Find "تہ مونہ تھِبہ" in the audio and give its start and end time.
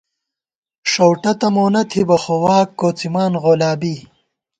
1.39-2.17